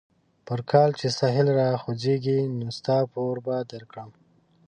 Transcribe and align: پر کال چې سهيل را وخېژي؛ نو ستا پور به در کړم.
پر 0.47 0.59
کال 0.71 0.89
چې 0.99 1.07
سهيل 1.19 1.47
را 1.57 1.67
وخېژي؛ 1.73 2.39
نو 2.57 2.67
ستا 2.77 2.97
پور 3.13 3.35
به 3.45 3.55
در 3.71 3.83
کړم. 3.91 4.09